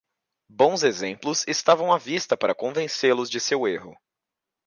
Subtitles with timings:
[0.49, 3.95] Bons exemplos estavam à vista para convencê-los de seu erro.